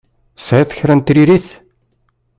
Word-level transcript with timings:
Tesɛiḍ 0.37 0.69
kra 0.77 0.93
n 0.95 0.99
tiririt? 1.01 1.49